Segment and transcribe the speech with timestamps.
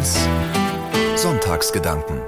[0.00, 0.16] 1
[1.14, 2.22] Sonntagsgedanken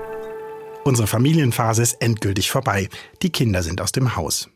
[0.85, 2.91] Unsere Familienphase ist endgültig vorbei.
[3.23, 4.51] Die Kinder sind aus dem Haus.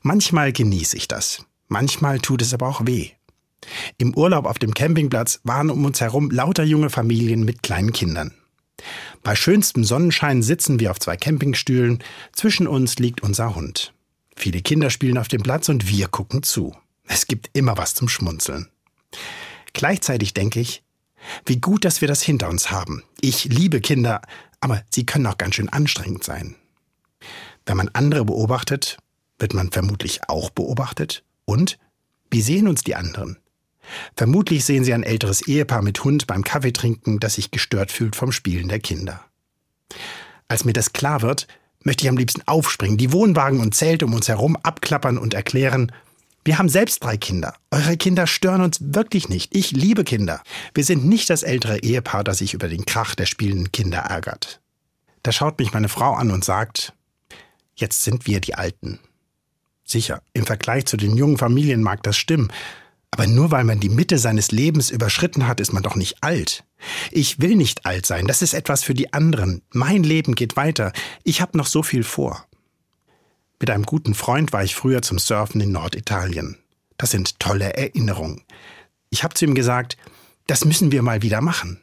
[0.00, 1.44] Manchmal genieße ich das.
[1.68, 3.10] Manchmal tut es aber auch weh.
[3.98, 8.32] Im Urlaub auf dem Campingplatz waren um uns herum lauter junge Familien mit kleinen Kindern.
[9.22, 12.02] Bei schönstem Sonnenschein sitzen wir auf zwei Campingstühlen.
[12.32, 13.92] Zwischen uns liegt unser Hund.
[14.34, 16.74] Viele Kinder spielen auf dem Platz und wir gucken zu.
[17.04, 18.70] Es gibt immer was zum Schmunzeln.
[19.74, 20.85] Gleichzeitig denke ich,
[21.44, 23.02] wie gut, dass wir das hinter uns haben.
[23.20, 24.22] Ich liebe Kinder,
[24.60, 26.56] aber sie können auch ganz schön anstrengend sein.
[27.64, 28.98] Wenn man andere beobachtet,
[29.38, 31.24] wird man vermutlich auch beobachtet.
[31.44, 31.78] Und
[32.30, 33.38] wie sehen uns die anderen?
[34.16, 38.32] Vermutlich sehen sie ein älteres Ehepaar mit Hund beim Kaffeetrinken, das sich gestört fühlt vom
[38.32, 39.24] Spielen der Kinder.
[40.48, 41.46] Als mir das klar wird,
[41.84, 45.92] möchte ich am liebsten aufspringen, die Wohnwagen und Zelte um uns herum abklappern und erklären,
[46.46, 47.54] wir haben selbst drei Kinder.
[47.72, 49.54] Eure Kinder stören uns wirklich nicht.
[49.54, 50.42] Ich liebe Kinder.
[50.74, 54.60] Wir sind nicht das ältere Ehepaar, das sich über den Krach der spielenden Kinder ärgert.
[55.24, 56.92] Da schaut mich meine Frau an und sagt,
[57.74, 59.00] jetzt sind wir die Alten.
[59.82, 62.52] Sicher, im Vergleich zu den jungen Familien mag das stimmen,
[63.10, 66.64] aber nur weil man die Mitte seines Lebens überschritten hat, ist man doch nicht alt.
[67.10, 69.62] Ich will nicht alt sein, das ist etwas für die anderen.
[69.72, 70.92] Mein Leben geht weiter,
[71.24, 72.46] ich habe noch so viel vor.
[73.58, 76.58] Mit einem guten Freund war ich früher zum Surfen in Norditalien.
[76.98, 78.42] Das sind tolle Erinnerungen.
[79.10, 79.96] Ich habe zu ihm gesagt,
[80.46, 81.80] das müssen wir mal wieder machen.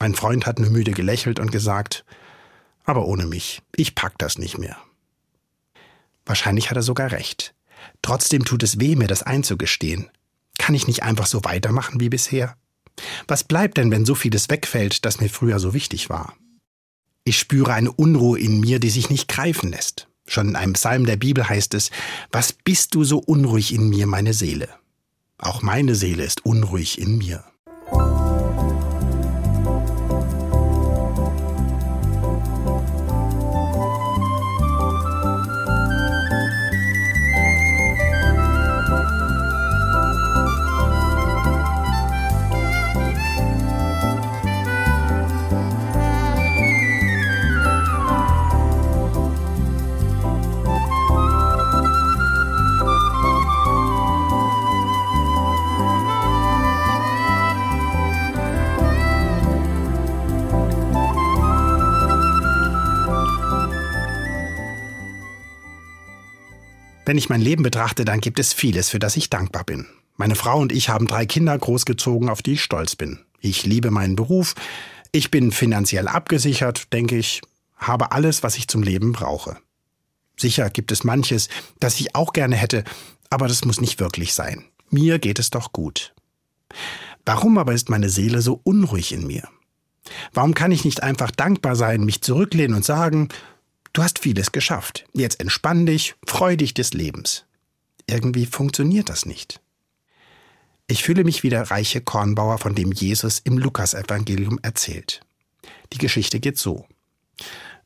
[0.00, 2.04] Mein Freund hat nur müde gelächelt und gesagt,
[2.84, 4.76] aber ohne mich, ich pack das nicht mehr.
[6.26, 7.54] Wahrscheinlich hat er sogar recht.
[8.02, 10.10] Trotzdem tut es weh, mir das einzugestehen.
[10.58, 12.56] Kann ich nicht einfach so weitermachen wie bisher?
[13.28, 16.34] Was bleibt denn, wenn so vieles wegfällt, das mir früher so wichtig war?
[17.24, 20.09] Ich spüre eine Unruhe in mir, die sich nicht greifen lässt.
[20.30, 21.90] Schon in einem Psalm der Bibel heißt es,
[22.30, 24.68] Was bist du so unruhig in mir, meine Seele?
[25.38, 27.42] Auch meine Seele ist unruhig in mir.
[67.10, 69.88] Wenn ich mein Leben betrachte, dann gibt es vieles, für das ich dankbar bin.
[70.16, 73.18] Meine Frau und ich haben drei Kinder großgezogen, auf die ich stolz bin.
[73.40, 74.54] Ich liebe meinen Beruf.
[75.10, 77.42] Ich bin finanziell abgesichert, denke ich,
[77.76, 79.56] habe alles, was ich zum Leben brauche.
[80.36, 81.48] Sicher gibt es manches,
[81.80, 82.84] das ich auch gerne hätte,
[83.28, 84.64] aber das muss nicht wirklich sein.
[84.88, 86.14] Mir geht es doch gut.
[87.26, 89.48] Warum aber ist meine Seele so unruhig in mir?
[90.32, 93.30] Warum kann ich nicht einfach dankbar sein, mich zurücklehnen und sagen,
[93.92, 95.04] Du hast vieles geschafft.
[95.12, 97.44] Jetzt entspann dich, freu dich des Lebens.
[98.06, 99.60] Irgendwie funktioniert das nicht.
[100.86, 105.20] Ich fühle mich wie der reiche Kornbauer, von dem Jesus im Lukasevangelium erzählt.
[105.92, 106.86] Die Geschichte geht so.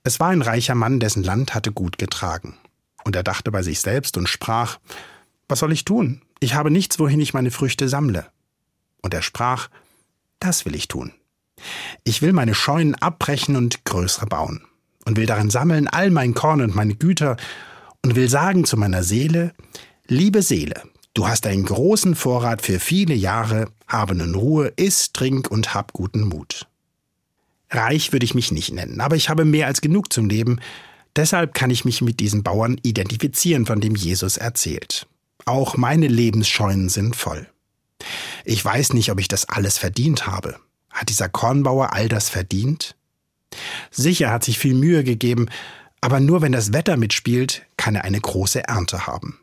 [0.02, 2.58] Es war ein reicher Mann, dessen Land hatte gut getragen.
[3.04, 4.78] Und er dachte bei sich selbst und sprach,
[5.48, 6.22] was soll ich tun?
[6.40, 8.26] Ich habe nichts, wohin ich meine Früchte sammle.
[9.02, 9.68] Und er sprach,
[10.38, 11.12] das will ich tun.
[12.04, 14.66] Ich will meine Scheunen abbrechen und größere bauen
[15.04, 17.36] und will darin sammeln all mein Korn und meine Güter
[18.02, 19.52] und will sagen zu meiner Seele,
[20.06, 20.82] liebe Seele,
[21.14, 25.92] du hast einen großen Vorrat für viele Jahre, habe nun Ruhe, iss, trink und hab
[25.92, 26.66] guten Mut.
[27.70, 30.60] Reich würde ich mich nicht nennen, aber ich habe mehr als genug zum Leben,
[31.16, 35.06] deshalb kann ich mich mit diesem Bauern identifizieren, von dem Jesus erzählt.
[35.46, 37.48] Auch meine Lebensscheunen sind voll.
[38.44, 40.56] Ich weiß nicht, ob ich das alles verdient habe.
[40.90, 42.96] Hat dieser Kornbauer all das verdient?
[43.90, 45.46] Sicher hat sich viel Mühe gegeben,
[46.00, 49.38] aber nur wenn das Wetter mitspielt, kann er eine große Ernte haben.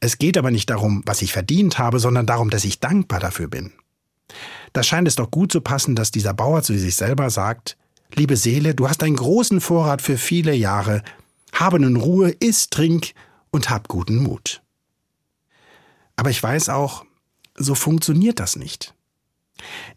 [0.00, 3.48] Es geht aber nicht darum, was ich verdient habe, sondern darum, dass ich dankbar dafür
[3.48, 3.72] bin.
[4.72, 7.76] Da scheint es doch gut zu passen, dass dieser Bauer zu sich selber sagt,
[8.14, 11.02] Liebe Seele, du hast einen großen Vorrat für viele Jahre,
[11.52, 13.12] habe nun Ruhe, iss, trink
[13.50, 14.62] und hab guten Mut.
[16.14, 17.04] Aber ich weiß auch,
[17.56, 18.94] so funktioniert das nicht.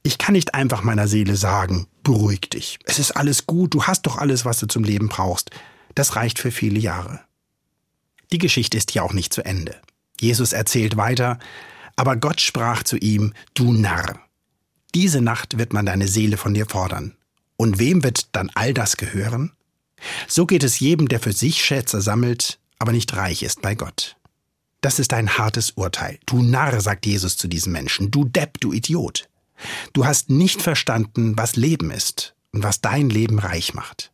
[0.04, 4.04] Ich kann nicht einfach meiner Seele sagen, beruhig dich, es ist alles gut, du hast
[4.04, 5.52] doch alles, was du zum Leben brauchst.
[5.96, 7.22] Das reicht für viele Jahre.
[8.32, 9.76] Die Geschichte ist ja auch nicht zu Ende.
[10.20, 11.40] Jesus erzählt weiter,
[11.96, 14.20] aber Gott sprach zu ihm, du Narr,
[14.96, 17.16] diese Nacht wird man deine Seele von dir fordern.
[17.58, 19.52] Und wem wird dann all das gehören?
[20.28, 24.16] So geht es jedem, der für sich Schätze sammelt, aber nicht reich ist bei Gott.
[24.82, 26.20] Das ist ein hartes Urteil.
[26.26, 29.28] Du Narr, sagt Jesus zu diesem Menschen, du Depp, du Idiot.
[29.94, 34.12] Du hast nicht verstanden, was Leben ist und was dein Leben reich macht.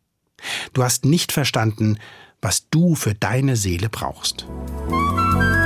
[0.72, 1.98] Du hast nicht verstanden,
[2.42, 4.46] was du für deine Seele brauchst.
[4.48, 5.65] Was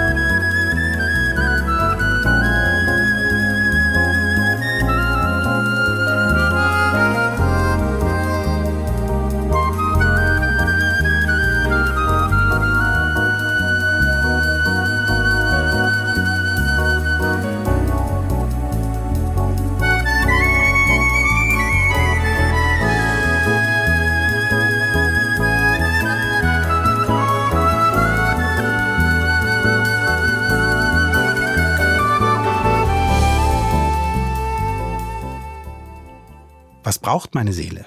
[37.11, 37.87] braucht meine Seele?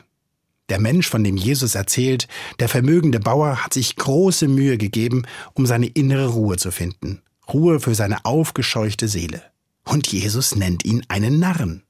[0.68, 2.28] Der Mensch, von dem Jesus erzählt,
[2.60, 5.24] der vermögende Bauer, hat sich große Mühe gegeben,
[5.54, 7.22] um seine innere Ruhe zu finden.
[7.48, 9.42] Ruhe für seine aufgescheuchte Seele.
[9.86, 11.84] Und Jesus nennt ihn einen Narren.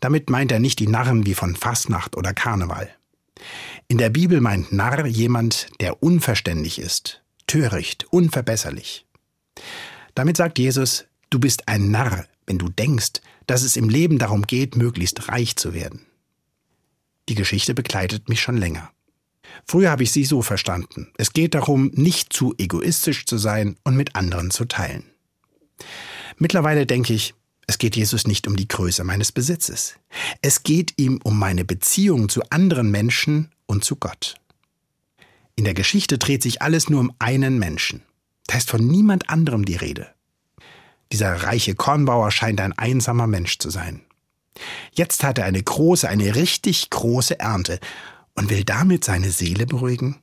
[0.00, 2.90] Damit meint er nicht die Narren wie von Fastnacht oder Karneval.
[3.86, 9.06] In der Bibel meint Narr jemand, der unverständig ist, töricht, unverbesserlich.
[10.14, 14.42] Damit sagt Jesus, du bist ein Narr, wenn du denkst, dass es im Leben darum
[14.42, 16.04] geht, möglichst reich zu werden.
[17.28, 18.90] Die Geschichte begleitet mich schon länger.
[19.66, 21.12] Früher habe ich sie so verstanden.
[21.18, 25.04] Es geht darum, nicht zu egoistisch zu sein und mit anderen zu teilen.
[26.38, 27.34] Mittlerweile denke ich,
[27.66, 29.96] es geht Jesus nicht um die Größe meines Besitzes.
[30.40, 34.36] Es geht ihm um meine Beziehung zu anderen Menschen und zu Gott.
[35.54, 38.02] In der Geschichte dreht sich alles nur um einen Menschen.
[38.46, 40.14] Da ist von niemand anderem die Rede.
[41.12, 44.00] Dieser reiche Kornbauer scheint ein einsamer Mensch zu sein.
[44.92, 47.78] Jetzt hat er eine große, eine richtig große Ernte
[48.34, 50.22] und will damit seine Seele beruhigen?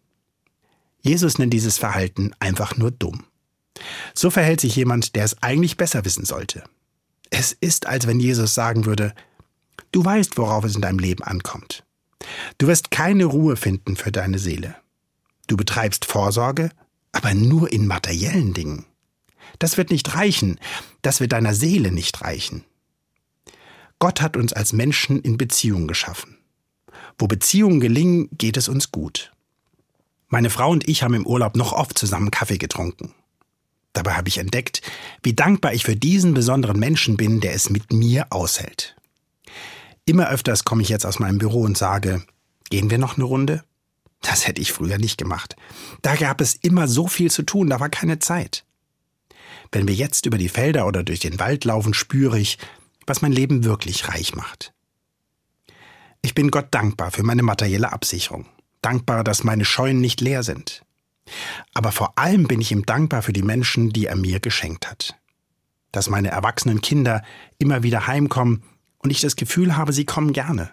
[1.01, 3.25] Jesus nennt dieses Verhalten einfach nur dumm.
[4.13, 6.63] So verhält sich jemand, der es eigentlich besser wissen sollte.
[7.29, 9.13] Es ist, als wenn Jesus sagen würde,
[9.91, 11.83] du weißt, worauf es in deinem Leben ankommt.
[12.57, 14.75] Du wirst keine Ruhe finden für deine Seele.
[15.47, 16.69] Du betreibst Vorsorge,
[17.11, 18.85] aber nur in materiellen Dingen.
[19.59, 20.59] Das wird nicht reichen,
[21.01, 22.63] das wird deiner Seele nicht reichen.
[24.05, 26.37] Gott hat uns als Menschen in Beziehung geschaffen.
[27.17, 29.31] Wo Beziehungen gelingen, geht es uns gut.
[30.27, 33.15] Meine Frau und ich haben im Urlaub noch oft zusammen Kaffee getrunken.
[33.93, 34.83] Dabei habe ich entdeckt,
[35.23, 38.95] wie dankbar ich für diesen besonderen Menschen bin, der es mit mir aushält.
[40.05, 42.23] Immer öfters komme ich jetzt aus meinem Büro und sage,
[42.69, 43.63] gehen wir noch eine Runde?
[44.21, 45.55] Das hätte ich früher nicht gemacht.
[46.03, 48.65] Da gab es immer so viel zu tun, da war keine Zeit.
[49.71, 52.59] Wenn wir jetzt über die Felder oder durch den Wald laufen, spüre ich,
[53.07, 54.73] was mein Leben wirklich reich macht.
[56.21, 58.47] Ich bin Gott dankbar für meine materielle Absicherung,
[58.81, 60.83] dankbar, dass meine Scheunen nicht leer sind.
[61.73, 65.15] Aber vor allem bin ich ihm dankbar für die Menschen, die er mir geschenkt hat.
[65.91, 67.23] Dass meine erwachsenen Kinder
[67.57, 68.63] immer wieder heimkommen
[68.99, 70.71] und ich das Gefühl habe, sie kommen gerne.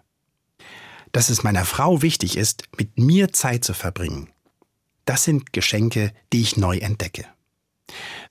[1.13, 4.31] Dass es meiner Frau wichtig ist, mit mir Zeit zu verbringen.
[5.05, 7.27] Das sind Geschenke, die ich neu entdecke.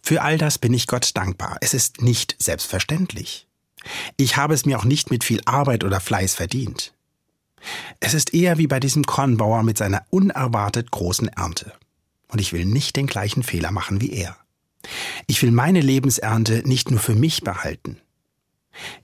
[0.01, 1.57] Für all das bin ich Gott dankbar.
[1.62, 3.47] Es ist nicht selbstverständlich.
[4.18, 6.94] Ich habe es mir auch nicht mit viel Arbeit oder Fleiß verdient.
[8.00, 11.74] Es ist eher wie bei diesem Kornbauer mit seiner unerwartet großen Ernte.
[12.28, 14.38] Und ich will nicht den gleichen Fehler machen wie er.
[15.28, 17.98] Ich will meine Lebensernte nicht nur für mich behalten.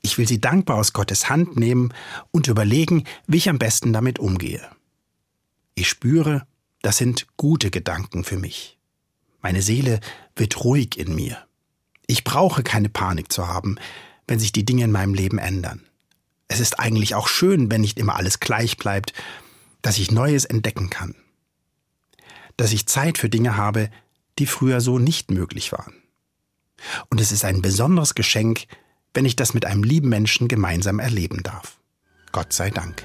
[0.01, 1.93] Ich will sie dankbar aus Gottes Hand nehmen
[2.31, 4.67] und überlegen, wie ich am besten damit umgehe.
[5.75, 6.47] Ich spüre,
[6.81, 8.77] das sind gute Gedanken für mich.
[9.41, 9.99] Meine Seele
[10.35, 11.37] wird ruhig in mir.
[12.07, 13.77] Ich brauche keine Panik zu haben,
[14.27, 15.81] wenn sich die Dinge in meinem Leben ändern.
[16.47, 19.13] Es ist eigentlich auch schön, wenn nicht immer alles gleich bleibt,
[19.81, 21.15] dass ich Neues entdecken kann.
[22.55, 23.89] Dass ich Zeit für Dinge habe,
[24.39, 25.93] die früher so nicht möglich waren.
[27.09, 28.65] Und es ist ein besonderes Geschenk,
[29.13, 31.79] wenn ich das mit einem lieben Menschen gemeinsam erleben darf.
[32.31, 33.03] Gott sei Dank.